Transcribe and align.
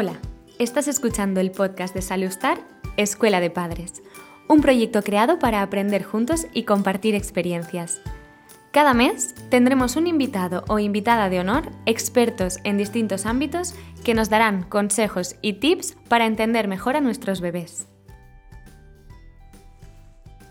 Hola, 0.00 0.20
estás 0.60 0.86
escuchando 0.86 1.40
el 1.40 1.50
podcast 1.50 1.92
de 1.92 2.02
Salustar, 2.02 2.60
Escuela 2.96 3.40
de 3.40 3.50
Padres, 3.50 3.94
un 4.46 4.60
proyecto 4.60 5.02
creado 5.02 5.40
para 5.40 5.60
aprender 5.60 6.04
juntos 6.04 6.46
y 6.54 6.62
compartir 6.62 7.16
experiencias. 7.16 8.00
Cada 8.70 8.94
mes 8.94 9.34
tendremos 9.50 9.96
un 9.96 10.06
invitado 10.06 10.62
o 10.68 10.78
invitada 10.78 11.28
de 11.28 11.40
honor, 11.40 11.72
expertos 11.84 12.58
en 12.62 12.78
distintos 12.78 13.26
ámbitos, 13.26 13.74
que 14.04 14.14
nos 14.14 14.30
darán 14.30 14.62
consejos 14.62 15.34
y 15.42 15.54
tips 15.54 15.96
para 16.06 16.26
entender 16.26 16.68
mejor 16.68 16.94
a 16.94 17.00
nuestros 17.00 17.40
bebés. 17.40 17.88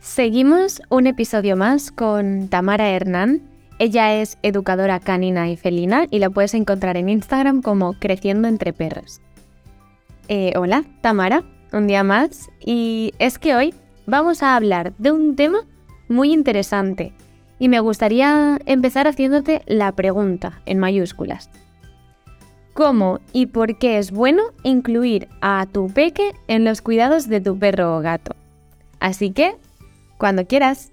Seguimos 0.00 0.82
un 0.88 1.06
episodio 1.06 1.56
más 1.56 1.92
con 1.92 2.48
Tamara 2.48 2.88
Hernán. 2.88 3.42
Ella 3.78 4.14
es 4.14 4.36
educadora 4.42 4.98
canina 4.98 5.48
y 5.48 5.56
felina 5.56 6.08
y 6.10 6.18
la 6.18 6.28
puedes 6.28 6.54
encontrar 6.54 6.96
en 6.96 7.08
Instagram 7.08 7.62
como 7.62 7.92
Creciendo 8.00 8.48
entre 8.48 8.72
Perros. 8.72 9.20
Eh, 10.28 10.52
hola, 10.56 10.84
Tamara, 11.00 11.42
un 11.72 11.86
día 11.86 12.04
más. 12.04 12.50
Y 12.60 13.14
es 13.18 13.38
que 13.38 13.56
hoy 13.56 13.74
vamos 14.06 14.42
a 14.42 14.56
hablar 14.56 14.92
de 14.98 15.10
un 15.10 15.36
tema 15.36 15.60
muy 16.08 16.32
interesante. 16.32 17.14
Y 17.58 17.68
me 17.68 17.80
gustaría 17.80 18.58
empezar 18.66 19.08
haciéndote 19.08 19.62
la 19.66 19.90
pregunta 19.92 20.60
en 20.66 20.78
mayúsculas. 20.78 21.50
¿Cómo 22.74 23.20
y 23.32 23.46
por 23.46 23.78
qué 23.78 23.98
es 23.98 24.12
bueno 24.12 24.42
incluir 24.62 25.28
a 25.40 25.66
tu 25.66 25.88
peque 25.88 26.32
en 26.46 26.64
los 26.64 26.82
cuidados 26.82 27.26
de 27.28 27.40
tu 27.40 27.58
perro 27.58 27.96
o 27.96 28.00
gato? 28.00 28.36
Así 29.00 29.32
que, 29.32 29.56
cuando 30.18 30.46
quieras. 30.46 30.92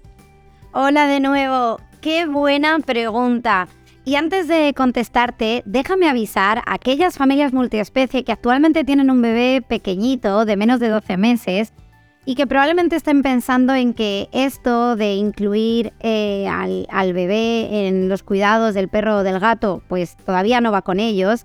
Hola 0.72 1.06
de 1.06 1.20
nuevo, 1.20 1.78
qué 2.00 2.26
buena 2.26 2.78
pregunta. 2.80 3.68
Y 4.06 4.14
antes 4.14 4.46
de 4.46 4.72
contestarte, 4.72 5.64
déjame 5.66 6.08
avisar 6.08 6.58
a 6.58 6.74
aquellas 6.74 7.18
familias 7.18 7.52
multiespecie 7.52 8.22
que 8.22 8.30
actualmente 8.30 8.84
tienen 8.84 9.10
un 9.10 9.20
bebé 9.20 9.64
pequeñito 9.68 10.44
de 10.44 10.56
menos 10.56 10.78
de 10.78 10.90
12 10.90 11.16
meses 11.16 11.72
y 12.24 12.36
que 12.36 12.46
probablemente 12.46 12.94
estén 12.94 13.22
pensando 13.22 13.74
en 13.74 13.94
que 13.94 14.28
esto 14.30 14.94
de 14.94 15.14
incluir 15.14 15.92
eh, 15.98 16.46
al, 16.46 16.86
al, 16.88 17.14
bebé 17.14 17.88
en 17.88 18.08
los 18.08 18.22
cuidados 18.22 18.74
del 18.74 18.88
perro 18.88 19.16
o 19.16 19.22
del 19.24 19.40
gato, 19.40 19.82
pues 19.88 20.16
todavía 20.18 20.60
no 20.60 20.70
va 20.70 20.82
con 20.82 21.00
ellos, 21.00 21.44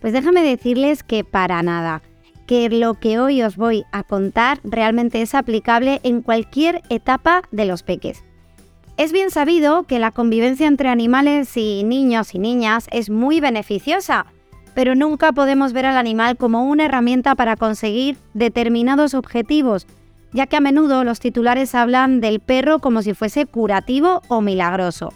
pues 0.00 0.12
déjame 0.12 0.42
decirles 0.42 1.04
que 1.04 1.22
para 1.22 1.62
nada, 1.62 2.02
que 2.48 2.68
lo 2.68 2.94
que 2.94 3.20
hoy 3.20 3.44
os 3.44 3.56
voy 3.56 3.84
a 3.92 4.02
contar 4.02 4.58
realmente 4.64 5.22
es 5.22 5.36
aplicable 5.36 6.00
en 6.02 6.20
cualquier 6.20 6.82
etapa 6.88 7.42
de 7.52 7.64
los 7.64 7.84
peques. 7.84 8.24
Es 9.02 9.10
bien 9.10 9.32
sabido 9.32 9.82
que 9.82 9.98
la 9.98 10.12
convivencia 10.12 10.68
entre 10.68 10.88
animales 10.88 11.56
y 11.56 11.82
niños 11.82 12.36
y 12.36 12.38
niñas 12.38 12.86
es 12.92 13.10
muy 13.10 13.40
beneficiosa, 13.40 14.26
pero 14.74 14.94
nunca 14.94 15.32
podemos 15.32 15.72
ver 15.72 15.86
al 15.86 15.96
animal 15.96 16.36
como 16.36 16.62
una 16.62 16.84
herramienta 16.84 17.34
para 17.34 17.56
conseguir 17.56 18.16
determinados 18.32 19.14
objetivos, 19.14 19.88
ya 20.32 20.46
que 20.46 20.54
a 20.54 20.60
menudo 20.60 21.02
los 21.02 21.18
titulares 21.18 21.74
hablan 21.74 22.20
del 22.20 22.38
perro 22.38 22.78
como 22.78 23.02
si 23.02 23.12
fuese 23.12 23.44
curativo 23.44 24.22
o 24.28 24.40
milagroso. 24.40 25.12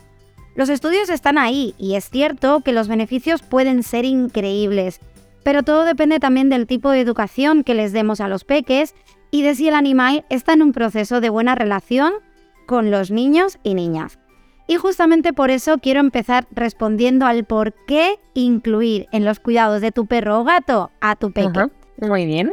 Los 0.57 0.69
estudios 0.69 1.09
están 1.09 1.39
ahí 1.39 1.73
y 1.79 1.95
es 1.95 2.11
cierto 2.11 2.63
que 2.63 2.73
los 2.73 2.89
beneficios 2.89 3.43
pueden 3.43 3.85
ser 3.85 4.05
increíbles, 4.05 4.99
pero 5.45 5.63
todo 5.63 5.85
depende 5.85 6.19
también 6.19 6.49
del 6.49 6.67
tipo 6.67 6.91
de 6.91 7.03
educación 7.03 7.63
que 7.63 7.75
les 7.75 7.93
demos 7.93 8.21
a 8.21 8.27
los 8.27 8.43
peques 8.43 8.97
y 9.31 9.43
de 9.43 9.55
si 9.55 9.69
el 9.69 9.77
animal 9.77 10.25
está 10.29 10.55
en 10.55 10.63
un 10.63 10.73
proceso 10.73 11.21
de 11.21 11.31
buena 11.31 11.55
relación 11.55 12.15
con 12.67 12.91
los 12.91 13.11
niños 13.11 13.59
y 13.63 13.75
niñas. 13.75 14.19
Y 14.69 14.77
justamente 14.77 15.33
por 15.33 15.51
eso 15.51 15.79
quiero 15.79 16.01
empezar 16.01 16.47
respondiendo 16.51 17.25
al 17.25 17.45
por 17.45 17.73
qué 17.87 18.19
incluir 18.35 19.07
en 19.13 19.25
los 19.25 19.39
cuidados 19.39 19.81
de 19.81 19.93
tu 19.93 20.07
perro 20.07 20.41
o 20.41 20.45
gato 20.45 20.91
a 21.01 21.15
tu 21.15 21.33
peque. 21.33 21.69
Muy 22.01 22.27
bien. 22.27 22.51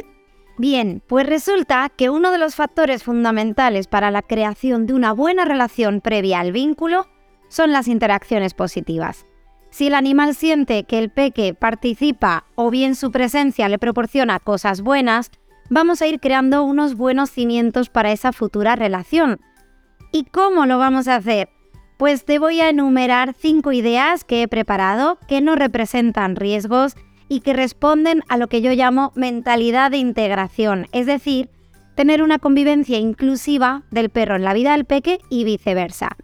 Bien, 0.56 1.02
pues 1.08 1.26
resulta 1.26 1.90
que 1.96 2.10
uno 2.10 2.30
de 2.30 2.38
los 2.38 2.54
factores 2.54 3.02
fundamentales 3.02 3.88
para 3.88 4.12
la 4.12 4.22
creación 4.22 4.86
de 4.86 4.94
una 4.94 5.12
buena 5.12 5.44
relación 5.44 6.00
previa 6.00 6.38
al 6.38 6.52
vínculo 6.52 7.08
son 7.48 7.72
las 7.72 7.88
interacciones 7.88 8.54
positivas. 8.54 9.26
Si 9.70 9.88
el 9.88 9.94
animal 9.94 10.36
siente 10.36 10.84
que 10.84 11.00
el 11.00 11.10
peque 11.10 11.52
participa 11.52 12.44
o 12.54 12.70
bien 12.70 12.94
su 12.94 13.10
presencia 13.10 13.68
le 13.68 13.80
proporciona 13.80 14.38
cosas 14.38 14.82
buenas, 14.82 15.32
vamos 15.68 16.00
a 16.00 16.06
ir 16.06 16.20
creando 16.20 16.62
unos 16.62 16.94
buenos 16.94 17.30
cimientos 17.30 17.88
para 17.88 18.12
esa 18.12 18.32
futura 18.32 18.76
relación, 18.76 19.40
¿Y 20.14 20.22
cómo 20.22 20.64
lo 20.64 20.78
vamos 20.78 21.08
a 21.08 21.16
hacer? 21.16 21.48
Pues 21.96 22.24
te 22.24 22.38
voy 22.38 22.60
a 22.60 22.68
enumerar 22.68 23.34
cinco 23.36 23.72
ideas 23.72 24.22
que 24.22 24.42
he 24.42 24.48
preparado 24.48 25.18
que 25.26 25.40
no 25.40 25.56
representan 25.56 26.36
riesgos 26.36 26.94
y 27.28 27.40
que 27.40 27.52
responden 27.52 28.22
a 28.28 28.36
lo 28.36 28.46
que 28.46 28.62
yo 28.62 28.70
llamo 28.70 29.10
mentalidad 29.16 29.90
de 29.90 29.96
integración, 29.96 30.86
es 30.92 31.06
decir, 31.06 31.50
tener 31.96 32.22
una 32.22 32.38
convivencia 32.38 32.96
inclusiva 32.96 33.82
del 33.90 34.08
perro 34.08 34.36
en 34.36 34.44
la 34.44 34.54
vida 34.54 34.70
del 34.70 34.84
peque 34.84 35.18
y 35.30 35.42
viceversa. 35.42 36.16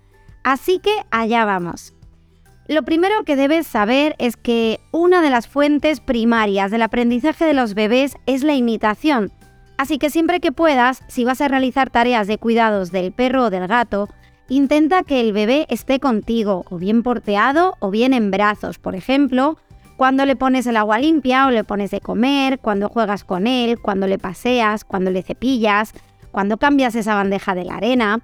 Así 0.45 0.79
que 0.79 0.93
allá 1.11 1.45
vamos. 1.45 1.93
Lo 2.69 2.85
primero 2.85 3.25
que 3.25 3.35
debes 3.35 3.67
saber 3.67 4.15
es 4.21 4.37
que 4.37 4.79
una 4.93 5.21
de 5.21 5.31
las 5.31 5.49
fuentes 5.49 5.99
primarias 5.99 6.71
del 6.71 6.83
aprendizaje 6.83 7.45
de 7.45 7.55
los 7.55 7.75
bebés 7.75 8.15
es 8.27 8.45
la 8.45 8.55
imitación, 8.55 9.33
Así 9.81 9.97
que 9.97 10.11
siempre 10.11 10.41
que 10.41 10.53
puedas, 10.53 11.03
si 11.09 11.25
vas 11.25 11.41
a 11.41 11.49
realizar 11.49 11.89
tareas 11.89 12.27
de 12.27 12.37
cuidados 12.37 12.93
del 12.93 13.13
perro 13.13 13.45
o 13.45 13.51
del 13.51 13.67
gato, 13.67 14.11
intenta 14.51 15.05
que 15.05 15.23
el 15.23 15.33
bebé 15.33 15.65
esté 15.71 16.01
contigo, 16.01 16.67
o 16.69 16.77
bien 16.77 17.03
porteado 17.03 17.79
o 17.81 17.91
bien 17.91 18.13
en 18.13 18.31
brazos. 18.31 18.79
Por 18.79 18.95
ejemplo, 18.95 19.57
cuando 19.97 20.27
le 20.27 20.37
pones 20.37 20.67
el 20.67 20.77
agua 20.77 20.99
limpia 20.99 21.47
o 21.47 21.51
le 21.51 21.65
pones 21.65 21.91
de 21.91 22.03
comer, 22.03 22.59
cuando 22.59 22.91
juegas 22.91 23.25
con 23.25 23.47
él, 23.47 23.81
cuando 23.81 24.07
le 24.07 24.19
paseas, 24.19 24.85
cuando 24.85 25.11
le 25.11 25.23
cepillas, 25.23 25.95
cuando 26.31 26.59
cambias 26.59 26.95
esa 26.95 27.15
bandeja 27.15 27.55
de 27.55 27.65
la 27.65 27.77
arena. 27.77 28.21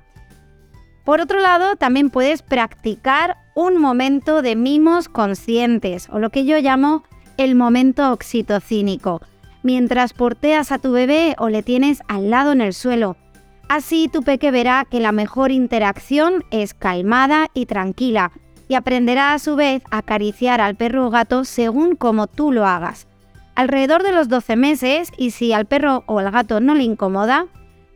Por 1.06 1.22
otro 1.22 1.40
lado, 1.40 1.76
también 1.76 2.10
puedes 2.10 2.42
practicar 2.42 3.38
un 3.54 3.78
momento 3.78 4.42
de 4.42 4.56
mimos 4.56 5.08
conscientes, 5.08 6.10
o 6.12 6.18
lo 6.18 6.28
que 6.28 6.44
yo 6.44 6.58
llamo 6.58 7.02
el 7.38 7.54
momento 7.54 8.12
oxitocínico 8.12 9.22
mientras 9.66 10.12
porteas 10.12 10.70
a 10.70 10.78
tu 10.78 10.92
bebé 10.92 11.34
o 11.38 11.48
le 11.48 11.64
tienes 11.64 12.00
al 12.06 12.30
lado 12.30 12.52
en 12.52 12.60
el 12.60 12.72
suelo. 12.72 13.16
Así 13.68 14.08
tu 14.08 14.22
peque 14.22 14.52
verá 14.52 14.86
que 14.88 15.00
la 15.00 15.10
mejor 15.10 15.50
interacción 15.50 16.44
es 16.52 16.72
calmada 16.72 17.48
y 17.52 17.66
tranquila 17.66 18.30
y 18.68 18.74
aprenderá 18.74 19.34
a 19.34 19.40
su 19.40 19.56
vez 19.56 19.82
a 19.90 19.98
acariciar 19.98 20.60
al 20.60 20.76
perro 20.76 21.06
o 21.06 21.10
gato 21.10 21.44
según 21.44 21.96
como 21.96 22.28
tú 22.28 22.52
lo 22.52 22.64
hagas. 22.64 23.08
Alrededor 23.56 24.04
de 24.04 24.12
los 24.12 24.28
12 24.28 24.54
meses, 24.54 25.10
y 25.16 25.32
si 25.32 25.52
al 25.52 25.66
perro 25.66 26.04
o 26.06 26.20
al 26.20 26.30
gato 26.30 26.60
no 26.60 26.76
le 26.76 26.84
incomoda, 26.84 27.46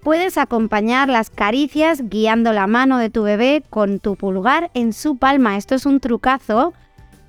puedes 0.02 0.38
acompañar 0.38 1.08
las 1.08 1.30
caricias 1.30 2.02
guiando 2.08 2.52
la 2.52 2.66
mano 2.66 2.98
de 2.98 3.10
tu 3.10 3.22
bebé 3.22 3.62
con 3.70 4.00
tu 4.00 4.16
pulgar 4.16 4.72
en 4.74 4.92
su 4.92 5.18
palma. 5.18 5.56
Esto 5.56 5.76
es 5.76 5.86
un 5.86 6.00
trucazo 6.00 6.72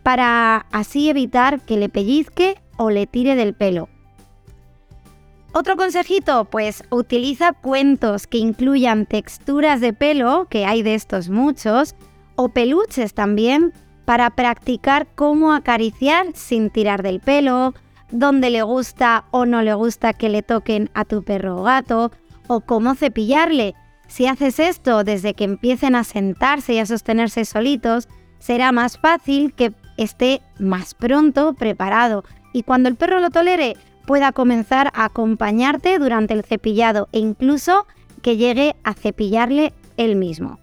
para 0.01 0.65
así 0.71 1.09
evitar 1.09 1.61
que 1.61 1.77
le 1.77 1.89
pellizque 1.89 2.55
o 2.77 2.89
le 2.89 3.05
tire 3.05 3.35
del 3.35 3.53
pelo. 3.53 3.87
Otro 5.53 5.75
consejito, 5.75 6.45
pues 6.45 6.83
utiliza 6.89 7.51
cuentos 7.51 8.25
que 8.25 8.37
incluyan 8.37 9.05
texturas 9.05 9.81
de 9.81 9.91
pelo, 9.91 10.47
que 10.49 10.65
hay 10.65 10.81
de 10.81 10.95
estos 10.95 11.27
muchos, 11.27 11.95
o 12.37 12.49
peluches 12.49 13.13
también, 13.13 13.73
para 14.05 14.29
practicar 14.29 15.07
cómo 15.13 15.53
acariciar 15.53 16.27
sin 16.33 16.69
tirar 16.69 17.03
del 17.03 17.19
pelo, 17.19 17.73
dónde 18.11 18.49
le 18.49 18.61
gusta 18.61 19.25
o 19.31 19.45
no 19.45 19.61
le 19.61 19.73
gusta 19.73 20.13
que 20.13 20.29
le 20.29 20.41
toquen 20.41 20.89
a 20.93 21.03
tu 21.03 21.21
perro 21.21 21.57
o 21.57 21.63
gato, 21.63 22.11
o 22.47 22.61
cómo 22.61 22.95
cepillarle. 22.95 23.75
Si 24.07 24.27
haces 24.27 24.57
esto 24.57 25.03
desde 25.03 25.33
que 25.33 25.43
empiecen 25.43 25.95
a 25.95 26.05
sentarse 26.05 26.73
y 26.73 26.79
a 26.79 26.85
sostenerse 26.85 27.43
solitos, 27.43 28.07
será 28.39 28.71
más 28.71 28.97
fácil 28.97 29.53
que 29.53 29.73
esté 29.97 30.41
más 30.59 30.93
pronto 30.93 31.53
preparado. 31.53 32.23
Y 32.53 32.63
cuando 32.63 32.89
el 32.89 32.95
perro 32.95 33.19
lo 33.19 33.29
tolere, 33.29 33.75
pueda 34.05 34.31
comenzar 34.31 34.91
a 34.93 35.05
acompañarte 35.05 35.97
durante 35.99 36.33
el 36.33 36.43
cepillado 36.43 37.07
e 37.11 37.19
incluso 37.19 37.85
que 38.21 38.37
llegue 38.37 38.75
a 38.83 38.93
cepillarle 38.93 39.73
él 39.97 40.15
mismo. 40.15 40.59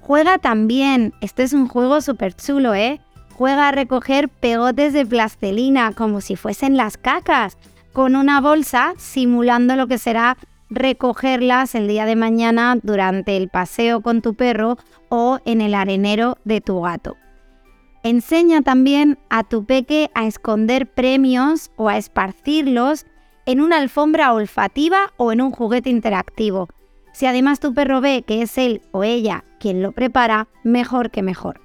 Juega 0.00 0.38
también, 0.38 1.14
este 1.20 1.42
es 1.42 1.52
un 1.52 1.66
juego 1.66 2.00
súper 2.00 2.34
chulo, 2.34 2.74
¿eh? 2.74 3.00
Juega 3.34 3.68
a 3.68 3.72
recoger 3.72 4.28
pegotes 4.28 4.92
de 4.92 5.04
plastelina 5.04 5.92
como 5.92 6.20
si 6.20 6.36
fuesen 6.36 6.76
las 6.76 6.96
cacas, 6.96 7.58
con 7.92 8.14
una 8.14 8.40
bolsa 8.40 8.94
simulando 8.98 9.74
lo 9.74 9.88
que 9.88 9.98
será 9.98 10.36
recogerlas 10.70 11.74
el 11.74 11.88
día 11.88 12.06
de 12.06 12.16
mañana 12.16 12.78
durante 12.82 13.36
el 13.36 13.48
paseo 13.48 14.00
con 14.00 14.22
tu 14.22 14.34
perro 14.34 14.78
o 15.08 15.40
en 15.44 15.60
el 15.60 15.74
arenero 15.74 16.38
de 16.44 16.60
tu 16.60 16.80
gato. 16.80 17.16
Enseña 18.06 18.62
también 18.62 19.18
a 19.30 19.42
tu 19.42 19.64
peque 19.64 20.12
a 20.14 20.28
esconder 20.28 20.86
premios 20.86 21.72
o 21.74 21.88
a 21.88 21.96
esparcirlos 21.96 23.04
en 23.46 23.60
una 23.60 23.78
alfombra 23.78 24.32
olfativa 24.32 25.12
o 25.16 25.32
en 25.32 25.40
un 25.40 25.50
juguete 25.50 25.90
interactivo. 25.90 26.68
Si 27.12 27.26
además 27.26 27.58
tu 27.58 27.74
perro 27.74 28.00
ve 28.00 28.22
que 28.24 28.42
es 28.42 28.58
él 28.58 28.80
o 28.92 29.02
ella 29.02 29.42
quien 29.58 29.82
lo 29.82 29.90
prepara, 29.90 30.46
mejor 30.62 31.10
que 31.10 31.24
mejor. 31.24 31.60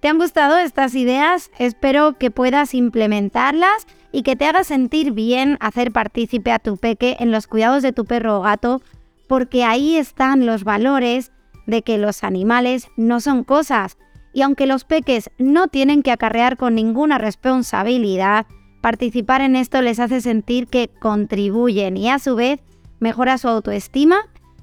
¿Te 0.00 0.08
han 0.08 0.16
gustado 0.16 0.56
estas 0.56 0.94
ideas? 0.94 1.50
Espero 1.58 2.16
que 2.16 2.30
puedas 2.30 2.72
implementarlas 2.72 3.86
y 4.12 4.22
que 4.22 4.36
te 4.36 4.46
haga 4.46 4.64
sentir 4.64 5.12
bien 5.12 5.58
hacer 5.60 5.92
partícipe 5.92 6.52
a 6.52 6.58
tu 6.58 6.78
peque 6.78 7.18
en 7.20 7.32
los 7.32 7.46
cuidados 7.46 7.82
de 7.82 7.92
tu 7.92 8.06
perro 8.06 8.38
o 8.38 8.40
gato, 8.40 8.80
porque 9.28 9.64
ahí 9.64 9.98
están 9.98 10.46
los 10.46 10.64
valores 10.64 11.32
de 11.66 11.82
que 11.82 11.98
los 11.98 12.24
animales 12.24 12.88
no 12.96 13.20
son 13.20 13.44
cosas, 13.44 13.98
y 14.32 14.42
aunque 14.42 14.66
los 14.66 14.84
peques 14.84 15.30
no 15.38 15.68
tienen 15.68 16.02
que 16.02 16.12
acarrear 16.12 16.56
con 16.56 16.74
ninguna 16.74 17.18
responsabilidad, 17.18 18.46
participar 18.80 19.40
en 19.40 19.56
esto 19.56 19.82
les 19.82 20.00
hace 20.00 20.20
sentir 20.20 20.66
que 20.66 20.88
contribuyen 21.00 21.96
y 21.96 22.08
a 22.08 22.18
su 22.18 22.36
vez 22.36 22.60
mejora 23.00 23.38
su 23.38 23.48
autoestima 23.48 24.18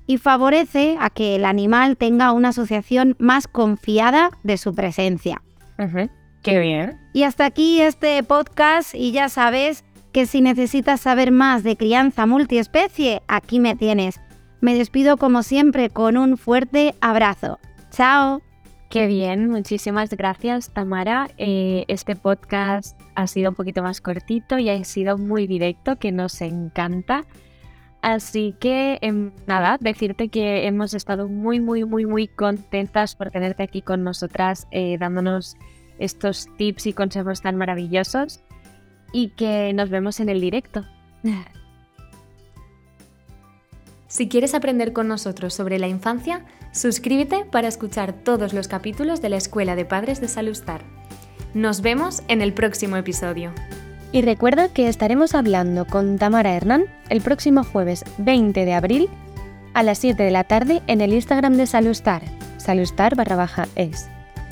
y 0.06 0.18
favorece 0.18 0.98
a 1.00 1.10
que 1.10 1.36
el 1.36 1.46
animal 1.46 1.98
tenga 1.98 2.31
una 2.31 2.50
asociación 2.50 3.16
más 3.19 3.48
confiada 3.48 4.31
de 4.44 4.58
su 4.58 4.74
presencia. 4.74 5.42
Qué 6.44 6.60
bien. 6.60 6.98
Y 7.14 7.24
hasta 7.24 7.46
aquí 7.46 7.81
este 7.81 8.24
podcast 8.24 8.96
y 8.96 9.12
ya 9.12 9.28
sabes 9.28 9.84
que 10.14 10.25
si 10.25 10.42
necesitas 10.42 11.02
saber 11.02 11.31
más 11.31 11.64
de 11.64 11.75
crianza 11.75 12.25
multiespecie, 12.25 13.22
aquí 13.28 13.60
me 13.60 13.75
tienes. 13.75 14.22
Me 14.62 14.75
despido 14.75 15.18
como 15.18 15.44
siempre 15.44 15.90
con 15.90 16.18
un 16.18 16.38
fuerte 16.38 16.96
abrazo. 17.02 17.60
Chao. 17.92 18.46
Qué 18.89 19.06
bien, 19.06 19.50
muchísimas 19.50 20.10
gracias 20.12 20.69
Tamara. 20.72 21.30
Eh, 21.38 21.84
este 21.89 22.16
podcast 22.16 22.98
ha 23.16 23.28
sido 23.28 23.50
un 23.50 23.56
poquito 23.56 23.84
más 23.84 24.00
cortito 24.00 24.57
y 24.57 24.69
ha 24.69 24.81
sido 24.86 25.18
muy 25.18 25.45
directo, 25.45 25.98
que 25.98 26.13
nos 26.13 26.39
encanta. 26.39 27.25
Así 28.01 28.56
que 28.62 28.98
em, 29.01 29.31
nada, 29.45 29.78
decirte 29.81 30.30
que 30.30 30.68
hemos 30.68 30.94
estado 30.94 31.28
muy, 31.28 31.60
muy, 31.60 31.84
muy, 31.84 32.06
muy 32.06 32.30
contentas 32.30 33.16
por 33.16 33.30
tenerte 33.30 33.63
aquí 33.63 33.81
con 33.81 34.06
nosotras, 34.06 34.68
eh, 34.72 34.98
dándonos 34.98 35.57
estos 36.00 36.48
tips 36.57 36.88
y 36.88 36.94
consejos 36.94 37.42
tan 37.42 37.57
maravillosos 37.57 38.40
y 39.12 39.30
que 39.30 39.74
nos 39.74 39.90
vemos 39.90 40.22
en 40.22 40.30
el 40.30 40.40
directo. 40.40 40.86
Si 44.07 44.30
quieres 44.30 44.54
aprender 44.54 44.94
con 44.94 45.10
nosotros 45.10 45.54
sobre 45.54 45.78
la 45.78 45.90
infancia, 45.90 46.45
suscríbete 46.72 47.46
para 47.46 47.68
escuchar 47.68 48.14
todos 48.14 48.54
los 48.54 48.68
capítulos 48.68 49.22
de 49.22 49.30
la 49.30 49.38
Escuela 49.38 49.75
de 49.75 49.86
Padres 49.86 50.22
de 50.22 50.28
Salustar. 50.28 50.81
Nos 51.54 51.81
vemos 51.81 52.24
en 52.28 52.42
el 52.42 52.54
próximo 52.54 52.98
episodio. 52.98 53.52
Y 54.12 54.22
recuerda 54.22 54.69
que 54.69 54.88
estaremos 54.88 55.36
hablando 55.36 55.86
con 55.86 56.18
Tamara 56.18 56.56
Hernán 56.56 56.86
el 57.10 57.22
próximo 57.22 57.64
jueves 57.64 58.06
20 58.19 58.66
de 58.66 58.74
abril 58.74 59.10
a 59.74 59.84
las 59.84 60.00
7 60.00 60.24
de 60.24 60.31
la 60.31 60.44
tarde 60.44 60.81
en 60.88 61.02
el 61.02 61.14
Instagram 61.14 61.54
de 61.54 61.68
Salustar, 61.68 62.24
salustar 62.58 63.16
barra 63.16 63.36
baja 63.36 63.68
es. 63.75 64.08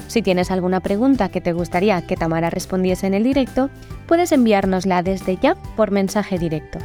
Si 0.07 0.21
tienes 0.21 0.51
alguna 0.51 0.81
pregunta 0.81 1.29
que 1.29 1.41
te 1.41 1.53
gustaría 1.53 2.01
que 2.05 2.15
Tamara 2.15 2.49
respondiese 2.49 3.07
en 3.07 3.15
el 3.15 3.23
directo, 3.23 3.69
puedes 4.07 4.31
enviárnosla 4.31 5.01
desde 5.01 5.37
ya 5.37 5.55
por 5.75 5.91
mensaje 5.91 6.37
directo. 6.37 6.79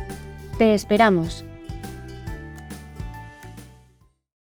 Te 0.59 0.75
esperamos. 0.75 1.44